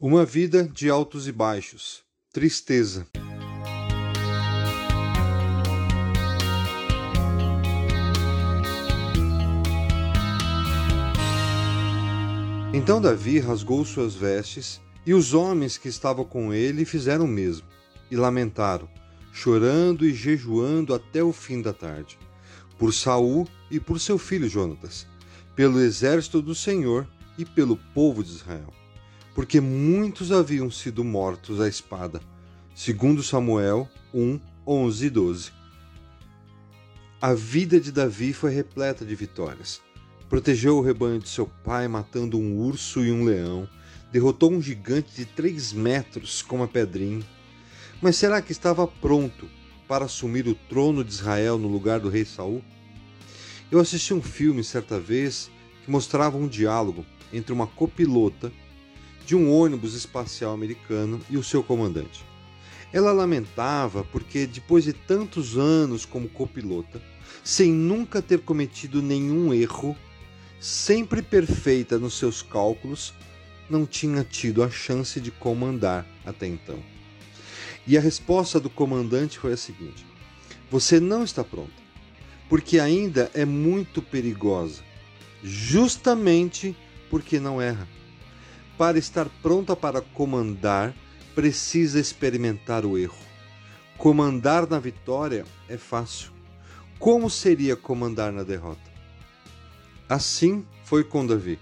Uma 0.00 0.24
vida 0.24 0.62
de 0.62 0.88
altos 0.88 1.26
e 1.26 1.32
baixos, 1.32 2.04
tristeza. 2.32 3.04
Então 12.72 13.00
Davi 13.00 13.40
rasgou 13.40 13.84
suas 13.84 14.14
vestes, 14.14 14.80
e 15.04 15.12
os 15.12 15.34
homens 15.34 15.76
que 15.76 15.88
estavam 15.88 16.24
com 16.24 16.54
ele 16.54 16.84
fizeram 16.84 17.24
o 17.24 17.28
mesmo, 17.28 17.66
e 18.08 18.14
lamentaram, 18.14 18.88
chorando 19.32 20.06
e 20.06 20.14
jejuando 20.14 20.94
até 20.94 21.24
o 21.24 21.32
fim 21.32 21.60
da 21.60 21.72
tarde, 21.72 22.16
por 22.78 22.94
Saul 22.94 23.48
e 23.68 23.80
por 23.80 23.98
seu 23.98 24.16
filho 24.16 24.48
Jonatas, 24.48 25.08
pelo 25.56 25.80
exército 25.80 26.40
do 26.40 26.54
Senhor 26.54 27.04
e 27.36 27.44
pelo 27.44 27.76
povo 27.92 28.22
de 28.22 28.30
Israel 28.30 28.72
porque 29.38 29.60
muitos 29.60 30.32
haviam 30.32 30.68
sido 30.68 31.04
mortos 31.04 31.60
à 31.60 31.68
espada, 31.68 32.20
segundo 32.74 33.22
Samuel 33.22 33.88
1, 34.12 34.40
11 34.66 35.06
e 35.06 35.10
12. 35.10 35.52
A 37.20 37.34
vida 37.34 37.78
de 37.78 37.92
Davi 37.92 38.32
foi 38.32 38.52
repleta 38.52 39.04
de 39.04 39.14
vitórias. 39.14 39.80
Protegeu 40.28 40.76
o 40.76 40.80
rebanho 40.80 41.20
de 41.20 41.28
seu 41.28 41.46
pai, 41.46 41.86
matando 41.86 42.36
um 42.36 42.58
urso 42.58 43.04
e 43.04 43.12
um 43.12 43.22
leão. 43.22 43.68
Derrotou 44.10 44.50
um 44.50 44.60
gigante 44.60 45.14
de 45.14 45.24
três 45.24 45.72
metros 45.72 46.42
com 46.42 46.56
uma 46.56 46.66
pedrinha. 46.66 47.24
Mas 48.02 48.16
será 48.16 48.42
que 48.42 48.50
estava 48.50 48.88
pronto 48.88 49.48
para 49.86 50.06
assumir 50.06 50.48
o 50.48 50.54
trono 50.68 51.04
de 51.04 51.12
Israel 51.12 51.56
no 51.58 51.68
lugar 51.68 52.00
do 52.00 52.08
rei 52.08 52.24
Saul? 52.24 52.60
Eu 53.70 53.78
assisti 53.78 54.12
um 54.12 54.20
filme 54.20 54.64
certa 54.64 54.98
vez 54.98 55.48
que 55.84 55.90
mostrava 55.92 56.36
um 56.36 56.48
diálogo 56.48 57.06
entre 57.32 57.52
uma 57.52 57.68
copilota 57.68 58.52
de 59.28 59.36
um 59.36 59.52
ônibus 59.52 59.92
espacial 59.92 60.54
americano 60.54 61.20
e 61.28 61.36
o 61.36 61.44
seu 61.44 61.62
comandante. 61.62 62.24
Ela 62.90 63.12
lamentava 63.12 64.02
porque, 64.02 64.46
depois 64.46 64.84
de 64.84 64.94
tantos 64.94 65.58
anos 65.58 66.06
como 66.06 66.30
copilota, 66.30 66.98
sem 67.44 67.70
nunca 67.70 68.22
ter 68.22 68.40
cometido 68.40 69.02
nenhum 69.02 69.52
erro, 69.52 69.94
sempre 70.58 71.20
perfeita 71.20 71.98
nos 71.98 72.14
seus 72.14 72.40
cálculos, 72.40 73.12
não 73.68 73.84
tinha 73.84 74.24
tido 74.24 74.62
a 74.62 74.70
chance 74.70 75.20
de 75.20 75.30
comandar 75.30 76.06
até 76.24 76.46
então. 76.46 76.82
E 77.86 77.98
a 77.98 78.00
resposta 78.00 78.58
do 78.58 78.70
comandante 78.70 79.38
foi 79.38 79.52
a 79.52 79.58
seguinte: 79.58 80.06
Você 80.70 80.98
não 80.98 81.22
está 81.22 81.44
pronta, 81.44 81.82
porque 82.48 82.80
ainda 82.80 83.30
é 83.34 83.44
muito 83.44 84.00
perigosa, 84.00 84.82
justamente 85.42 86.74
porque 87.10 87.38
não 87.38 87.60
erra 87.60 87.97
para 88.78 88.96
estar 88.96 89.28
pronta 89.42 89.74
para 89.74 90.00
comandar, 90.00 90.94
precisa 91.34 91.98
experimentar 91.98 92.86
o 92.86 92.96
erro. 92.96 93.18
Comandar 93.98 94.68
na 94.68 94.78
vitória 94.78 95.44
é 95.68 95.76
fácil. 95.76 96.30
Como 96.98 97.28
seria 97.28 97.76
comandar 97.76 98.32
na 98.32 98.44
derrota? 98.44 98.88
Assim 100.08 100.64
foi 100.84 101.02
com 101.02 101.26
Davi. 101.26 101.58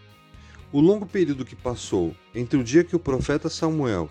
O 0.71 0.79
longo 0.79 1.07
período 1.07 1.45
que 1.45 1.57
passou 1.57 2.15
entre 2.35 2.59
o 2.59 2.65
dia 2.65 2.85
que 2.85 2.95
o 2.95 3.01
profeta 3.01 3.49
Samuel 3.49 4.11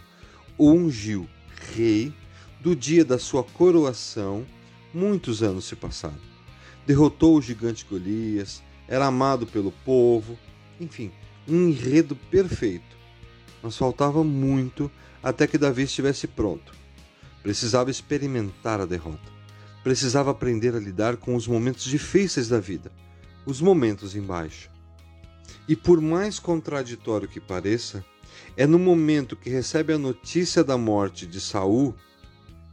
o 0.58 0.72
ungiu 0.72 1.28
rei 1.73 2.14
do 2.59 2.76
dia 2.76 3.06
da 3.06 3.20
sua 3.20 3.44
coroação, 3.44 4.45
muitos 4.94 5.44
anos 5.44 5.66
se 5.66 5.76
passaram. 5.76 6.17
Derrotou 6.88 7.38
o 7.38 7.42
gigante 7.42 7.86
Golias, 7.86 8.64
era 8.88 9.06
amado 9.06 9.45
pelo 9.45 9.72
povo, 9.72 10.38
enfim, 10.80 11.11
um 11.48 11.70
enredo 11.70 12.16
perfeito 12.16 12.96
mas 13.66 13.76
faltava 13.76 14.24
muito 14.24 14.92
até 15.24 15.48
que 15.48 15.58
Davi 15.58 15.84
estivesse 15.84 16.28
pronto. 16.28 16.72
Precisava 17.42 17.90
experimentar 17.90 18.80
a 18.80 18.86
derrota. 18.86 19.34
Precisava 19.84 20.30
aprender 20.30 20.76
a 20.76 20.80
lidar 20.80 21.18
com 21.18 21.36
os 21.36 21.48
momentos 21.48 21.84
difíceis 21.84 22.48
da 22.48 22.60
vida, 22.60 22.92
os 23.44 23.61
momentos 23.61 24.16
em 24.16 24.22
baixa. 24.22 24.70
E 25.67 25.76
por 25.76 26.00
mais 26.00 26.38
contraditório 26.38 27.28
que 27.28 27.39
pareça, 27.39 28.05
é 28.55 28.67
no 28.67 28.78
momento 28.78 29.36
que 29.36 29.50
recebe 29.50 29.94
a 29.94 29.98
notícia 29.98 30.64
da 30.64 30.78
morte 30.78 31.26
de 31.26 31.42
Saul 31.42 31.95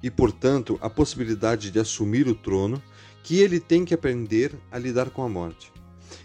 e, 0.02 0.10
portanto, 0.10 0.78
a 0.82 0.90
possibilidade 0.90 1.70
de 1.70 1.78
assumir 1.78 2.28
o 2.28 2.34
trono, 2.34 2.82
que 3.22 3.38
ele 3.38 3.58
tem 3.58 3.82
que 3.82 3.94
aprender 3.94 4.52
a 4.70 4.78
lidar 4.78 5.08
com 5.08 5.22
a 5.22 5.28
morte. 5.28 5.72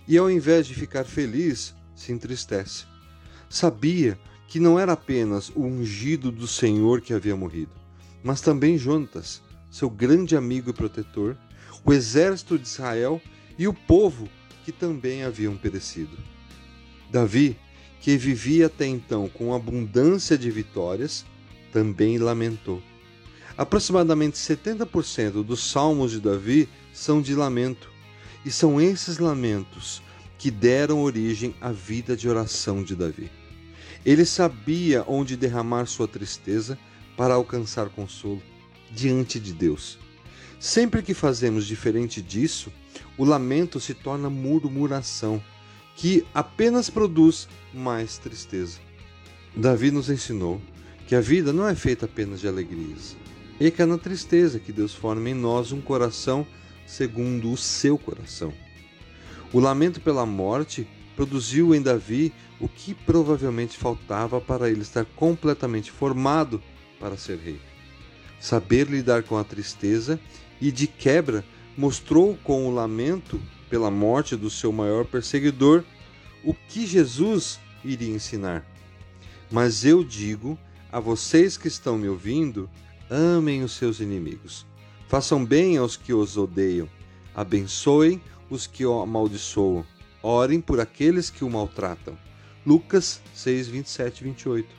E 0.06 0.18
ao 0.18 0.30
invés 0.30 0.68
de 0.68 0.74
ficar 0.74 1.06
feliz, 1.06 1.74
se 1.98 2.14
entristece. 2.14 2.86
Sabia 3.50 4.18
que 4.48 4.60
não 4.60 4.80
era 4.80 4.94
apenas 4.94 5.50
o 5.50 5.64
ungido 5.64 6.32
do 6.32 6.48
Senhor 6.48 7.02
que 7.02 7.14
havia 7.14 7.36
morrido, 7.36 7.72
mas 8.24 8.40
também 8.40 8.78
Jonatas, 8.78 9.42
seu 9.70 9.90
grande 9.90 10.38
amigo 10.38 10.70
e 10.70 10.74
protetor, 10.74 11.36
o 11.84 11.92
exército 11.92 12.58
de 12.58 12.66
Israel 12.68 13.22
e 13.58 13.68
o 13.68 13.74
povo 13.74 14.30
que 14.64 14.72
também 14.72 15.24
haviam 15.24 15.58
perecido. 15.58 16.18
Davi, 17.10 17.58
que 18.00 18.16
vivia 18.16 18.68
até 18.68 18.86
então 18.86 19.28
com 19.28 19.54
abundância 19.54 20.38
de 20.38 20.52
vitórias, 20.52 21.26
também 21.74 22.18
lamentou. 22.18 22.82
Aproximadamente 23.58 24.38
70% 24.38 25.44
dos 25.44 25.72
salmos 25.72 26.12
de 26.12 26.20
Davi 26.20 26.70
são 26.94 27.22
de 27.22 27.34
lamento, 27.34 27.90
e 28.46 28.52
são 28.52 28.80
esses 28.80 29.18
lamentos 29.18 30.02
que 30.38 30.52
deram 30.52 31.02
origem 31.02 31.56
à 31.60 31.72
vida 31.72 32.16
de 32.16 32.30
oração 32.30 32.84
de 32.84 32.96
Davi. 32.96 33.30
Ele 34.06 34.26
sabia 34.26 35.04
onde 35.08 35.36
derramar 35.36 35.86
sua 35.86 36.08
tristeza 36.08 36.78
para 37.16 37.34
alcançar 37.34 37.90
consolo 37.90 38.42
diante 38.92 39.40
de 39.40 39.54
Deus. 39.54 39.98
Sempre 40.60 41.02
que 41.02 41.14
fazemos 41.14 41.66
diferente 41.66 42.22
disso, 42.22 42.72
o 43.18 43.26
lamento 43.26 43.80
se 43.80 43.94
torna 43.94 44.30
murmuração, 44.30 45.44
que 45.96 46.26
apenas 46.34 46.90
produz 46.90 47.48
mais 47.74 48.18
tristeza. 48.18 48.80
Davi 49.56 49.92
nos 49.92 50.10
ensinou 50.10 50.62
que 51.08 51.16
a 51.16 51.22
vida 51.22 51.52
não 51.52 51.68
é 51.68 51.74
feita 51.74 52.06
apenas 52.06 52.40
de 52.40 52.48
alegrias, 52.48 53.16
e 53.60 53.72
que 53.72 53.82
é 53.82 53.86
na 53.86 53.98
tristeza 53.98 54.60
que 54.60 54.72
Deus 54.72 54.94
forma 54.94 55.30
em 55.30 55.34
nós 55.34 55.72
um 55.72 55.82
coração 55.82 56.46
segundo 56.86 57.52
o 57.52 57.58
seu 57.58 57.98
coração. 57.98 58.54
O 59.54 59.60
lamento 59.60 60.02
pela 60.02 60.26
morte 60.26 60.88
produziu 61.16 61.74
em 61.74 61.82
Davi 61.82 62.34
o 62.60 62.68
que 62.68 62.94
provavelmente 62.94 63.78
faltava 63.78 64.42
para 64.42 64.70
ele 64.70 64.82
estar 64.82 65.06
completamente 65.16 65.92
formado 65.92 66.62
para 67.00 67.18
ser 67.18 67.38
rei. 67.38 67.60
Saber 68.40 68.88
lidar 68.88 69.24
com 69.24 69.38
a 69.38 69.44
tristeza 69.44 70.20
e, 70.60 70.72
de 70.72 70.86
quebra, 70.86 71.44
mostrou 71.78 72.38
com 72.44 72.68
o 72.68 72.74
lamento 72.74 73.40
pela 73.70 73.90
morte 73.90 74.36
do 74.36 74.50
seu 74.50 74.72
maior 74.72 75.06
perseguidor 75.06 75.84
o 76.44 76.54
que 76.54 76.86
Jesus 76.86 77.60
iria 77.84 78.14
ensinar. 78.14 78.66
Mas 79.52 79.86
eu 79.86 80.04
digo 80.04 80.58
a 80.92 81.00
vocês 81.00 81.58
que 81.58 81.68
estão 81.68 81.98
me 81.98 82.10
ouvindo: 82.10 82.70
amem 83.10 83.64
os 83.64 83.74
seus 83.74 84.00
inimigos, 84.00 84.66
façam 85.08 85.44
bem 85.44 85.78
aos 85.78 85.96
que 85.96 86.14
os 86.14 86.38
odeiam, 86.38 86.90
abençoem 87.36 88.22
os 88.50 88.68
que 88.68 88.86
o 88.86 89.02
amaldiçoam 89.02 89.86
Orem 90.22 90.60
por 90.60 90.80
aqueles 90.80 91.30
que 91.30 91.46
o 91.46 91.50
maltratam. 91.50 92.18
Lucas 92.66 93.22
6, 93.34 93.68
27 93.68 94.20
e 94.20 94.24
28. 94.26 94.76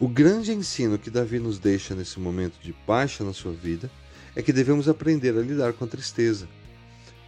O 0.00 0.08
grande 0.08 0.50
ensino 0.50 0.98
que 0.98 1.10
Davi 1.10 1.38
nos 1.38 1.58
deixa 1.58 1.94
nesse 1.94 2.18
momento 2.18 2.58
de 2.60 2.74
baixa 2.86 3.22
na 3.22 3.32
sua 3.32 3.52
vida 3.52 3.90
é 4.34 4.42
que 4.42 4.52
devemos 4.52 4.88
aprender 4.88 5.36
a 5.36 5.40
lidar 5.40 5.72
com 5.74 5.84
a 5.84 5.88
tristeza. 5.88 6.48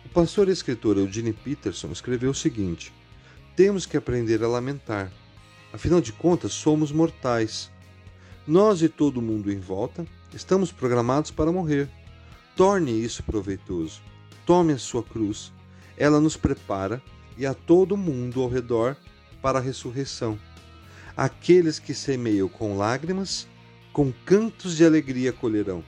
O 0.04 0.08
pastor 0.08 0.48
e 0.48 0.52
escritor 0.52 0.96
Eugene 0.96 1.32
Peterson 1.32 1.92
escreveu 1.92 2.30
o 2.30 2.34
seguinte: 2.34 2.92
Temos 3.54 3.86
que 3.86 3.96
aprender 3.96 4.42
a 4.42 4.48
lamentar. 4.48 5.12
Afinal 5.72 6.00
de 6.00 6.12
contas, 6.12 6.52
somos 6.52 6.90
mortais. 6.90 7.70
Nós 8.46 8.82
e 8.82 8.88
todo 8.88 9.22
mundo 9.22 9.52
em 9.52 9.60
volta 9.60 10.06
estamos 10.34 10.72
programados 10.72 11.30
para 11.30 11.52
morrer. 11.52 11.88
Torne 12.56 13.00
isso 13.00 13.22
proveitoso. 13.22 14.00
Tome 14.44 14.72
a 14.72 14.78
sua 14.78 15.02
cruz. 15.02 15.52
Ela 15.98 16.20
nos 16.20 16.36
prepara 16.36 17.02
e 17.36 17.44
a 17.44 17.52
todo 17.52 17.96
mundo 17.96 18.40
ao 18.40 18.48
redor 18.48 18.96
para 19.42 19.58
a 19.58 19.62
ressurreição. 19.62 20.38
Aqueles 21.16 21.78
que 21.78 21.92
semeiam 21.92 22.48
com 22.48 22.78
lágrimas, 22.78 23.48
com 23.92 24.12
cantos 24.24 24.76
de 24.76 24.84
alegria 24.84 25.32
colherão. 25.32 25.82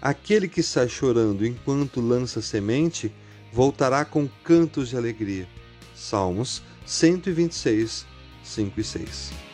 Aquele 0.00 0.46
que 0.46 0.62
sai 0.62 0.88
chorando 0.88 1.46
enquanto 1.46 2.00
lança 2.00 2.42
semente, 2.42 3.12
voltará 3.52 4.04
com 4.04 4.28
cantos 4.44 4.90
de 4.90 4.96
alegria. 4.96 5.48
Salmos 5.94 6.62
126, 6.86 8.06
5 8.44 8.80
e 8.80 8.84
6. 8.84 9.47